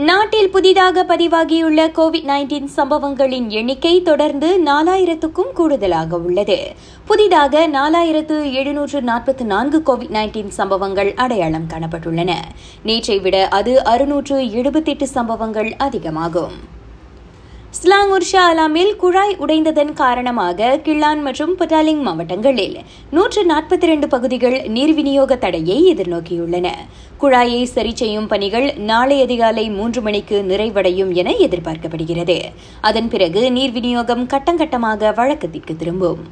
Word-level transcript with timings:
நாட்டில் 0.00 0.50
புதிதாக 0.50 1.04
பதிவாகியுள்ள 1.04 1.80
Covid 1.98 2.24
nineteen 2.24 2.64
சம்பவங்களின் 2.64 3.50
எண்ணிக்கை 3.50 4.02
தொடர்ந்து 4.02 4.60
நாலாயிரத்துக்கும் 4.64 5.52
கூடுதலாக 5.54 6.16
உள்ளது. 6.16 6.72
புதிதாக 7.04 7.68
நாலாயிரத்து 7.68 8.52
எழுநூற்று 8.52 9.00
நாற்பத்தி 9.00 9.42
நான்கு 9.42 9.82
கோவிட் 9.86 10.10
நைன்டீன் 10.10 10.48
சம்பவங்கள் 10.48 11.14
அடையாளம் 11.14 11.66
காணப்பட்டுள்ளன. 11.68 12.34
நேற்றை 12.82 13.18
விட 13.18 13.48
அது 13.48 13.84
அறுநூற்று 13.84 14.50
எழுபத்தெட்டு 14.50 15.06
சம்பவங்கள் 15.06 15.74
அதிகமாகும். 15.78 16.78
ஸ்லாங்கூர் 17.78 18.24
ஷா 18.30 18.44
அலாமில் 18.52 18.96
குழாய் 18.96 19.36
உடைந்ததன் 19.38 19.92
காரணமாக 19.92 20.80
கிள்ளான் 20.84 21.20
மற்றும் 21.22 21.52
பட்டாலிங் 21.58 22.00
மாவட்டங்களில் 22.00 22.74
நூற்று 23.10 23.42
நாற்பத்தி 23.46 23.82
இரண்டு 23.82 24.08
பகுதிகள் 24.08 24.56
நீர் 24.68 24.94
விநியோக 24.94 25.36
தடையை 25.36 25.94
எதிர்நோக்கியுள்ளன. 25.94 26.68
குழாயை 27.20 27.62
சரி 27.64 27.92
செய்யும் 27.94 28.26
பணிகள் 28.26 28.74
நாளை 28.74 29.22
அதிகாலை 29.22 29.70
மூன்று 29.70 30.02
மணிக்கு 30.02 30.42
நிறைவடையும் 30.48 31.12
என 31.12 31.30
எதிர்பார்க்கப்படுகிறது. 31.30 32.38
அதன் 32.80 33.08
பிறகு 33.08 33.52
நீர் 33.52 33.72
விநியோகம் 33.72 34.26
கட்டங்கட்டமாக 34.26 35.14
வழக்கத்திற்கு 35.14 35.76
திரும்பும். 35.76 36.22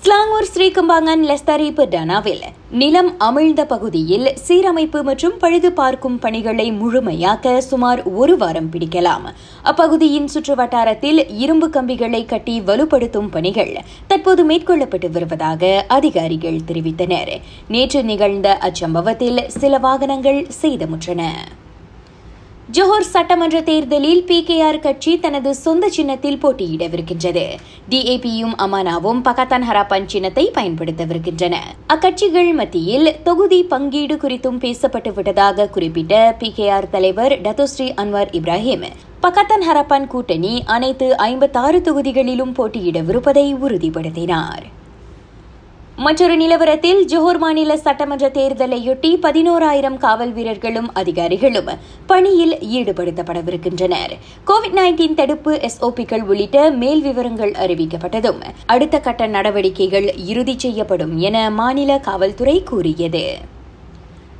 ஸ்லாங்கூர் 0.00 0.52
ஸ்ரீகம்பாங்கன் 0.54 1.26
லெஸ்தரீப்பு 1.30 1.76
பர்டானாவில் 1.80 2.44
நிலம் 2.70 3.14
அமிழ்ந்த 3.18 3.64
பகுதியில் 3.64 4.34
சீரமைப்பு 4.48 5.02
மற்றும் 5.02 5.36
பழுது 5.38 5.72
பார்க்கும் 5.72 6.18
பணிகளை 6.18 6.72
முழுமையாக்க 6.72 7.58
சுமார் 7.58 8.02
ஒரு 8.04 8.36
வாரம் 8.36 8.70
பிடிக்கலாம். 8.72 9.24
அப்பகுதியின் 9.64 10.24
சுற்று 10.24 10.54
வட்டாரத்தில் 10.54 11.28
இரும்பு 11.28 11.70
கம்பிகளை 11.70 12.24
கட்டி 12.24 12.60
வலுப்படுத்தும் 12.60 13.30
பணிகள் 13.30 13.76
தற்போது 14.06 14.48
மேற்கொள்ளப்பட்டு 14.48 15.10
வருவதாக 15.10 15.84
அதிகாரிகள் 15.88 16.60
தெரிவித்தனர். 16.66 17.40
நேற்று 17.68 18.04
நிகழ்ந்த 18.04 18.58
அச்சம்பவத்தில் 18.58 19.48
சில 19.48 19.78
வாகனங்கள் 19.78 20.46
சேதமுற்றன. 20.62 21.34
ஜோஹர் 22.76 23.06
சட்டமன்ற 23.12 23.58
தேர்தலில் 23.68 24.20
பிகேஆர் 24.28 24.78
கட்சி 24.78 25.12
தனது 25.18 25.54
சொந்த 25.54 25.88
சின்னத்தில் 25.88 26.38
போட்டியிடவிருக்கின்றது. 26.42 27.44
டிஏபியும் 27.90 28.52
அமானாவும் 28.64 29.20
பகத்தான் 29.28 29.64
ஹராப்பான் 29.68 30.08
சின்னத்தை 30.12 30.44
பயன்படுத்தவிருக்கின்றன. 30.56 31.56
அக்கட்சிகள் 31.94 32.52
மத்தியில் 32.60 33.10
தொகுதி 33.22 33.60
பங்கீடு 33.72 34.16
குறித்தும் 34.16 34.60
பேசப்பட்டு 34.64 35.12
விட்டதாக 35.14 35.68
குறிப்பிட்ட 35.76 36.36
பிகேஆர் 36.40 36.90
தலைவர் 36.90 37.34
Dato' Sri 37.46 37.88
Anwar 38.02 38.32
Ibrahim 38.40 38.88
Pakatan 39.22 39.66
Harapan 39.68 40.06
கூட்டணி 40.06 40.62
அனைத்து 40.76 41.16
ஐம்பத்தாறு 41.16 41.80
தொகுதிகளிலும் 41.80 42.56
போட்டியிடவிருப்பதை 42.58 43.46
உறுதிப்படுத்தினார். 43.64 44.66
மற்றொரு 46.04 46.36
நிலவரத்தில் 46.36 47.00
ஜோஹர் 47.04 47.38
மாநில 47.38 47.76
சட்டமன்ற 47.76 48.28
தேர்தலையொட்டி 48.28 49.10
பதினோராயிரம் 49.22 49.96
காவல் 49.96 50.32
வீரர்களும் 50.32 50.90
அதிகாரிகளும் 50.92 51.70
பணியில் 52.06 52.54
ஈடுபடுத்தப்படவிருக்கின்றனர். 52.76 54.12
கோவிட் 54.46 54.76
நைன்டீன் 54.76 55.14
தடுப்பு 55.14 55.60
எஸ்ஓபிக்கள் 55.68 56.22
உள்ளிட்ட 56.22 56.70
மேல் 56.70 57.02
விவரங்கள் 57.02 57.50
அறிவிக்கப்பட்டதும் 57.50 58.40
அடுத்த 58.66 59.00
கட்ட 59.00 59.26
நடவடிக்கைகள் 59.26 60.14
இறுதி 60.16 60.58
செய்யப்படும் 60.58 61.18
என 61.18 61.50
மாநில 61.50 61.98
காவல்துறை 61.98 62.62
கூறியது. 62.62 63.56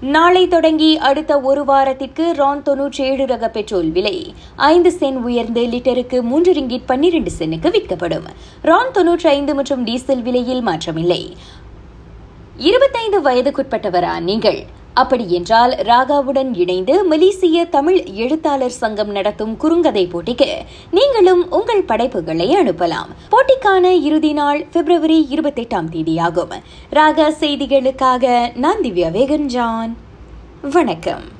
நாளை 0.00 0.48
தொடங்கி 0.48 0.98
அடுத்த 0.98 1.40
ஒரு 1.40 1.64
வாரத்திற்கு 1.64 2.32
ரான் 2.32 2.62
தொன்னூற்றி 2.62 3.00
ஏழு 3.00 3.26
ரக 3.26 3.48
பெட்ரோல் 3.48 3.90
விலை. 3.90 4.34
ஐந்து 4.56 4.92
சென் 4.92 5.16
உயர்ந்து 5.16 5.62
லிட்டருக்கு 5.62 6.20
மூன்று 6.20 6.52
ரிங்கிட் 6.52 6.82
பன்னிரண்டு 6.86 7.30
சென்னுக்கு 7.30 7.70
விற்கப்படும். 7.70 8.24
ரான் 8.62 8.90
தொன்னூற்றி 8.94 9.26
ஐந்து 9.26 9.54
மற்றும் 9.54 9.84
டீசல் 9.84 10.22
விலையில் 10.22 10.66
மாற்றமில்லை. 10.66 11.30
இருபத்தைந்து 12.56 13.22
வயதுக்குட்பட்டவரா 13.22 14.20
நீங்கள்? 14.20 14.66
அப்படி 14.94 15.32
என்றால் 15.32 15.72
ராகாவுடன் 15.72 16.56
இணைந்து 16.56 17.04
மலேசிய 17.04 17.64
தமிழ் 17.64 18.04
எழுத்தாளர் 18.04 18.70
சங்கம் 18.70 19.10
நடத்தும் 19.10 19.56
குறுங்கதை 19.60 20.08
போட்டிக்கு 20.08 20.48
நீங்களும் 20.90 21.50
உங்கள் 21.50 21.82
படைப்புகளை 21.82 22.56
அனுப்பலாம். 22.56 23.08
போட்டிக்கான 23.30 23.84
இறுதி 23.84 24.32
நாள் 24.32 24.64
பிப்ரவரி 24.64 25.26
இருபத்தி 25.30 25.62
எட்டாம் 25.62 25.88
தேதியாகும். 25.92 26.62
ராகா 26.92 27.32
செய்திகளுக்காக 27.40 28.56
நான் 28.56 28.80
திவ்யா 28.80 29.10
வேகன் 29.10 29.44
ஜான் 29.44 29.96
வணக்கம். 30.72 31.38